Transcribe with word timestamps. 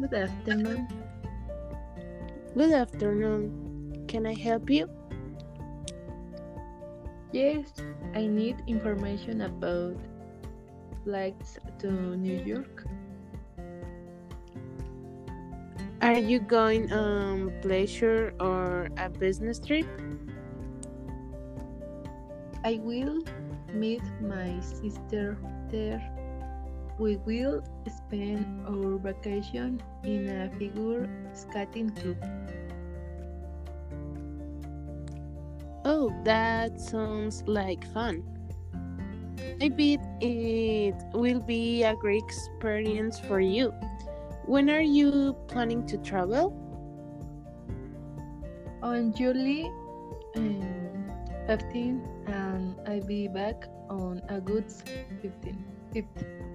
Good 0.00 0.14
afternoon. 0.14 0.88
Good 2.56 2.72
afternoon. 2.72 4.06
Can 4.08 4.24
I 4.24 4.32
help 4.32 4.70
you? 4.70 4.88
Yes, 7.32 7.68
I 8.14 8.24
need 8.26 8.64
information 8.66 9.42
about 9.42 10.00
flights 11.04 11.58
to 11.80 12.16
New 12.16 12.40
York. 12.40 12.88
Are 16.00 16.16
you 16.16 16.40
going 16.40 16.90
on 16.92 17.52
pleasure 17.60 18.32
or 18.40 18.88
a 18.96 19.10
business 19.10 19.60
trip? 19.60 19.84
I 22.64 22.80
will 22.80 23.20
meet 23.74 24.02
my 24.24 24.60
sister 24.64 25.36
there. 25.68 26.00
We 27.00 27.16
will 27.24 27.64
spend 27.88 28.44
our 28.68 28.98
vacation 28.98 29.80
in 30.04 30.28
a 30.28 30.50
figure 30.58 31.08
skating 31.32 31.88
club. 31.96 32.20
Oh, 35.86 36.12
that 36.24 36.78
sounds 36.78 37.42
like 37.46 37.88
fun. 37.94 38.20
I 39.62 39.70
bet 39.70 40.04
it 40.20 40.94
will 41.14 41.40
be 41.40 41.84
a 41.84 41.96
great 41.96 42.22
experience 42.22 43.18
for 43.18 43.40
you. 43.40 43.72
When 44.44 44.68
are 44.68 44.84
you 44.84 45.34
planning 45.48 45.86
to 45.86 45.96
travel? 46.04 46.52
On 48.82 49.14
July 49.16 49.72
um, 50.36 51.08
15 51.46 52.04
and 52.26 52.76
I'll 52.86 53.00
be 53.00 53.26
back 53.26 53.64
on 53.88 54.20
August 54.28 54.84
15. 55.22 55.64
5th. 55.94 56.49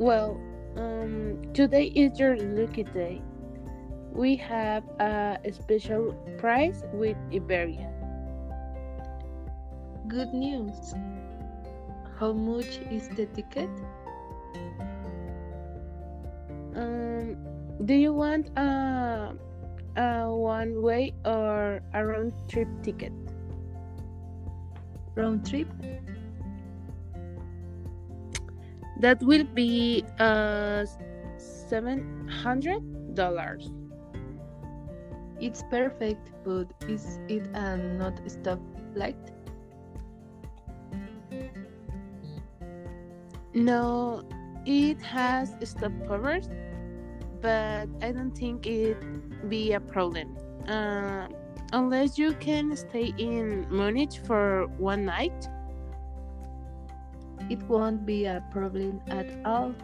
Well, 0.00 0.40
um, 0.78 1.52
today 1.52 1.92
is 1.94 2.18
your 2.18 2.34
lucky 2.34 2.84
day. 2.84 3.20
We 4.10 4.34
have 4.36 4.82
a 4.98 5.36
special 5.52 6.14
prize 6.38 6.84
with 6.94 7.18
Iberia. 7.30 7.92
Good 10.08 10.32
news. 10.32 10.94
How 12.18 12.32
much 12.32 12.80
is 12.90 13.10
the 13.10 13.26
ticket? 13.26 13.68
Um, 16.74 17.36
do 17.84 17.92
you 17.92 18.14
want 18.14 18.48
a, 18.56 19.36
a 19.98 20.34
one 20.34 20.80
way 20.80 21.12
or 21.26 21.82
a 21.92 22.06
round 22.06 22.32
trip 22.48 22.68
ticket? 22.82 23.12
Round 25.14 25.44
trip? 25.44 25.68
That 29.00 29.22
will 29.22 29.44
be 29.44 30.04
uh 30.18 30.84
seven 31.38 32.28
hundred 32.28 33.14
dollars. 33.14 33.72
It's 35.40 35.64
perfect, 35.70 36.30
but 36.44 36.68
is 36.86 37.18
it 37.28 37.48
a 37.54 37.76
not 37.76 38.20
stop 38.30 38.60
flight? 38.92 39.16
No, 43.54 44.22
it 44.66 45.00
has 45.00 45.54
stopovers, 45.64 46.46
but 47.40 47.88
I 48.02 48.12
don't 48.12 48.36
think 48.36 48.66
it 48.66 49.00
be 49.48 49.72
a 49.72 49.80
problem. 49.80 50.36
Uh, 50.68 51.26
unless 51.72 52.18
you 52.18 52.34
can 52.34 52.76
stay 52.76 53.14
in 53.16 53.66
Munich 53.70 54.20
for 54.26 54.66
one 54.76 55.06
night. 55.06 55.48
It 57.50 57.60
won't 57.64 58.06
be 58.06 58.26
a 58.26 58.44
problem 58.52 59.02
at 59.08 59.26
all. 59.44 59.74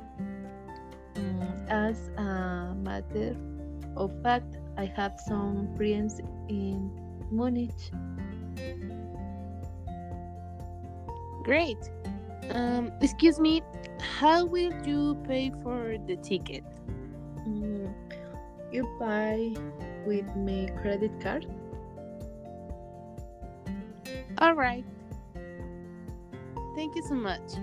Mm, 1.14 1.68
as 1.68 2.10
a 2.16 2.72
matter 2.78 3.36
of 3.96 4.12
fact, 4.22 4.56
I 4.78 4.84
have 4.94 5.18
some 5.26 5.74
friends 5.76 6.20
in 6.48 6.90
Munich. 7.32 7.74
Great. 11.42 11.78
Um, 12.50 12.92
excuse 13.00 13.40
me, 13.40 13.62
how 13.98 14.44
will 14.44 14.72
you 14.86 15.16
pay 15.26 15.50
for 15.64 15.96
the 16.06 16.16
ticket? 16.16 16.64
Mm, 17.48 17.92
you 18.70 18.86
buy 19.00 19.54
with 20.06 20.26
my 20.36 20.70
credit 20.80 21.20
card? 21.20 21.46
All 24.38 24.54
right. 24.54 24.84
Thank 26.76 26.94
you 26.94 27.02
so 27.02 27.14
much. 27.14 27.56